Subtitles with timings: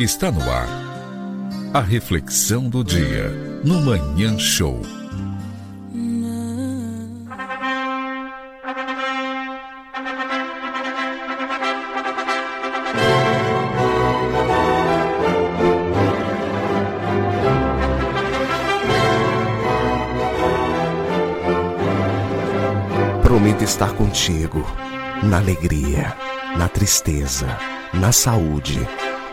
[0.00, 0.68] Está no ar.
[1.74, 3.30] A reflexão do dia
[3.64, 4.80] no Manhã Show.
[23.24, 24.64] Prometo estar contigo
[25.24, 26.16] na alegria,
[26.56, 27.48] na tristeza,
[27.92, 28.78] na saúde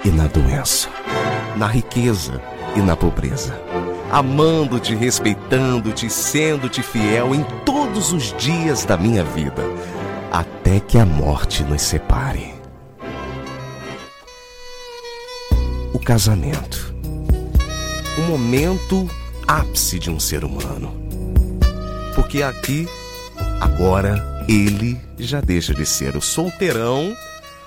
[0.06, 0.88] e na doença,
[1.58, 2.40] na riqueza
[2.76, 3.60] e na pobreza,
[4.12, 9.64] amando-te, respeitando-te, sendo-te fiel em todos os dias da minha vida,
[10.32, 12.54] até que a morte nos separe.
[15.92, 16.94] O casamento.
[18.20, 19.10] O momento
[19.48, 20.94] ápice de um ser humano.
[22.14, 22.88] Porque aqui,
[23.60, 27.16] agora, ele já deixa de ser o solteirão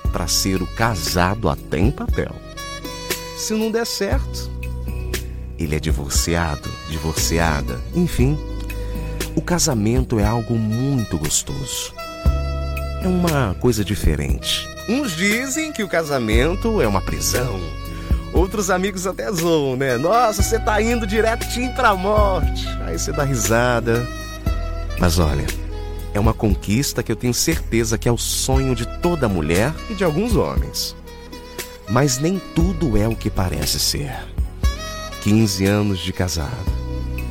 [0.08, 2.34] para ser o casado até em papel.
[3.36, 4.50] Se não der certo,
[5.58, 8.38] ele é divorciado, divorciada, enfim.
[9.34, 11.94] O casamento é algo muito gostoso.
[13.02, 14.68] É uma coisa diferente.
[14.88, 17.60] Uns dizem que o casamento é uma prisão.
[18.32, 19.96] Outros amigos até zoam, né?
[19.96, 22.66] Nossa, você tá indo direitinho pra morte.
[22.84, 24.06] Aí você dá risada.
[24.98, 25.46] Mas olha,
[26.18, 29.94] é uma conquista que eu tenho certeza que é o sonho de toda mulher e
[29.94, 30.96] de alguns homens.
[31.88, 34.12] Mas nem tudo é o que parece ser.
[35.22, 36.72] 15 anos de casado,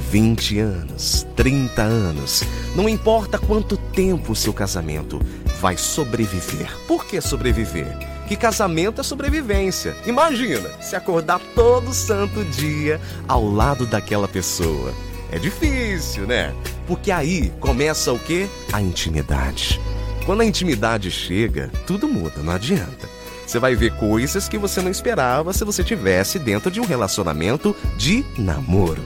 [0.09, 2.43] 20 anos, 30 anos,
[2.75, 5.19] não importa quanto tempo o seu casamento
[5.59, 6.73] vai sobreviver.
[6.87, 7.93] Por que sobreviver?
[8.27, 9.97] Que casamento é sobrevivência.
[10.05, 14.93] Imagina se acordar todo santo dia ao lado daquela pessoa.
[15.29, 16.53] É difícil, né?
[16.87, 18.49] Porque aí começa o que?
[18.71, 19.79] A intimidade.
[20.25, 23.09] Quando a intimidade chega, tudo muda, não adianta.
[23.45, 27.75] Você vai ver coisas que você não esperava se você tivesse dentro de um relacionamento
[27.97, 29.03] de namoro.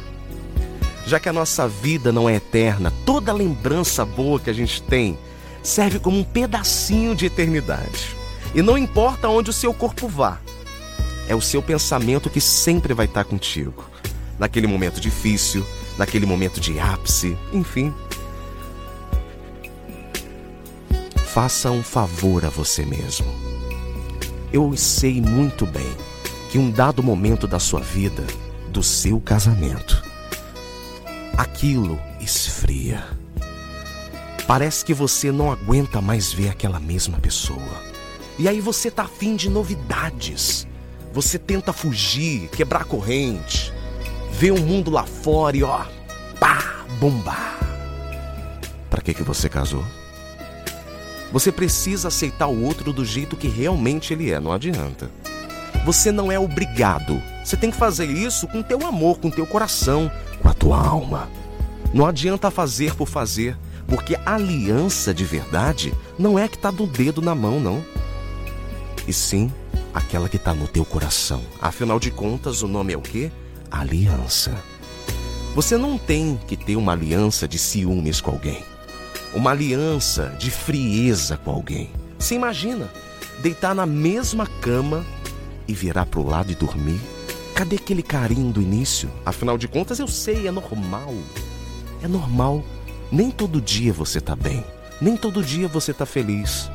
[1.06, 5.18] Já que a nossa vida não é eterna, toda lembrança boa que a gente tem
[5.64, 8.16] serve como um pedacinho de eternidade.
[8.54, 10.40] E não importa onde o seu corpo vá,
[11.28, 13.86] é o seu pensamento que sempre vai estar contigo.
[14.38, 15.66] Naquele momento difícil,
[16.02, 17.94] naquele momento de ápice, enfim.
[21.28, 23.28] Faça um favor a você mesmo.
[24.52, 25.96] Eu sei muito bem
[26.50, 28.26] que um dado momento da sua vida,
[28.70, 30.04] do seu casamento,
[31.38, 33.06] aquilo esfria.
[34.48, 37.84] Parece que você não aguenta mais ver aquela mesma pessoa.
[38.40, 40.68] E aí você tá afim de novidades.
[41.14, 43.72] Você tenta fugir, quebrar corrente,
[44.32, 45.84] ver o mundo lá fora e ó,
[46.40, 47.60] pá, bombar.
[48.90, 49.84] Para que que você casou?
[51.32, 55.10] Você precisa aceitar o outro do jeito que realmente ele é, não adianta.
[55.86, 57.22] Você não é obrigado.
[57.44, 60.12] Você tem que fazer isso com teu amor, com teu coração,
[60.42, 61.30] com a tua alma.
[61.94, 66.86] Não adianta fazer por fazer, porque a aliança de verdade não é que está do
[66.86, 67.84] dedo na mão, não.
[69.08, 69.52] E sim
[69.94, 71.42] aquela que está no teu coração.
[71.62, 73.32] Afinal de contas, o nome é o quê?
[73.72, 74.56] Aliança.
[75.56, 78.64] Você não tem que ter uma aliança de ciúmes com alguém
[79.34, 81.90] uma aliança de frieza com alguém.
[82.20, 82.90] Você imagina
[83.40, 85.06] deitar na mesma cama
[85.68, 87.00] e virar para o lado e dormir?
[87.56, 89.10] Cadê aquele carinho do início?
[89.26, 91.14] Afinal de contas, eu sei, é normal.
[92.04, 92.64] É normal.
[93.12, 94.64] Nem todo dia você tá bem.
[95.00, 96.70] Nem todo dia você tá feliz.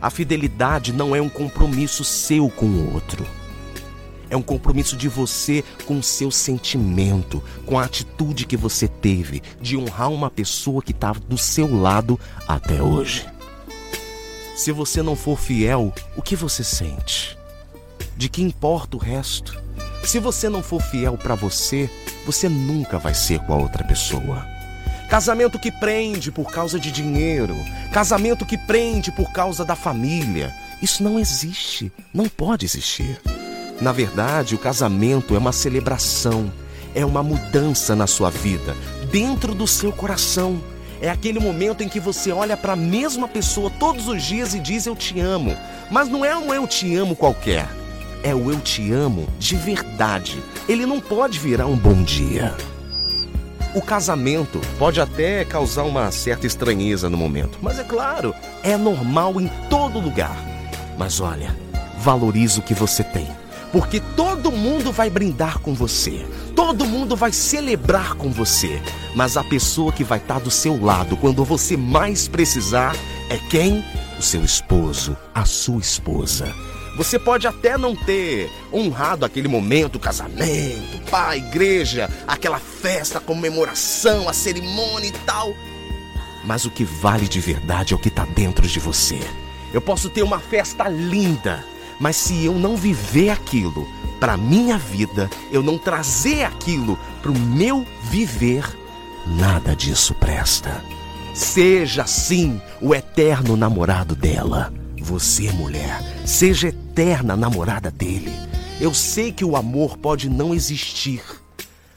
[0.00, 3.24] A fidelidade não é um compromisso seu com o outro.
[4.34, 9.40] É um compromisso de você com o seu sentimento, com a atitude que você teve
[9.60, 12.18] de honrar uma pessoa que está do seu lado
[12.48, 13.28] até hoje.
[14.56, 17.38] Se você não for fiel, o que você sente?
[18.16, 19.56] De que importa o resto?
[20.02, 21.88] Se você não for fiel para você,
[22.26, 24.44] você nunca vai ser com a outra pessoa.
[25.08, 27.54] Casamento que prende por causa de dinheiro,
[27.92, 30.52] casamento que prende por causa da família,
[30.82, 33.20] isso não existe, não pode existir.
[33.80, 36.52] Na verdade, o casamento é uma celebração,
[36.94, 38.76] é uma mudança na sua vida,
[39.10, 40.62] dentro do seu coração.
[41.00, 44.60] É aquele momento em que você olha para a mesma pessoa todos os dias e
[44.60, 45.56] diz eu te amo.
[45.90, 47.68] Mas não é um eu te amo qualquer.
[48.22, 50.42] É o eu te amo de verdade.
[50.68, 52.54] Ele não pode virar um bom dia.
[53.74, 58.32] O casamento pode até causar uma certa estranheza no momento, mas é claro,
[58.62, 60.36] é normal em todo lugar.
[60.96, 61.54] Mas olha,
[61.98, 63.26] valorize o que você tem
[63.74, 66.24] porque todo mundo vai brindar com você,
[66.54, 68.80] todo mundo vai celebrar com você,
[69.16, 72.94] mas a pessoa que vai estar do seu lado quando você mais precisar
[73.28, 73.84] é quem?
[74.16, 76.54] O seu esposo, a sua esposa.
[76.96, 84.28] Você pode até não ter honrado aquele momento, casamento, pai, igreja, aquela festa, a comemoração,
[84.28, 85.52] a cerimônia e tal.
[86.44, 89.18] Mas o que vale de verdade é o que está dentro de você.
[89.72, 91.64] Eu posso ter uma festa linda,
[91.98, 93.86] mas se eu não viver aquilo
[94.20, 98.64] para minha vida, eu não trazer aquilo para o meu viver,
[99.26, 100.82] nada disso presta.
[101.34, 104.72] Seja sim o eterno namorado dela.
[105.00, 108.32] Você, mulher, seja eterna namorada dele.
[108.80, 111.22] Eu sei que o amor pode não existir,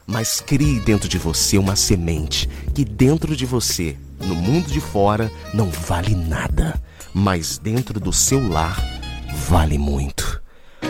[0.06, 5.30] mas crie dentro de você uma semente que dentro de você, no mundo de fora,
[5.54, 6.80] não vale nada,
[7.14, 8.97] mas dentro do seu lar
[9.32, 10.42] vale muito.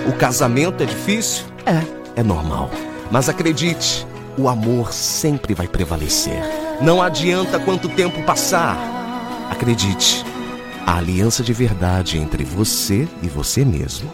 [0.06, 1.44] O casamento é difícil?
[1.66, 2.70] É, é normal.
[3.10, 4.06] Mas acredite,
[4.36, 6.40] o amor sempre vai prevalecer.
[6.80, 8.76] Não adianta quanto tempo passar.
[9.50, 10.24] Acredite,
[10.86, 14.10] a aliança de verdade entre você e você mesmo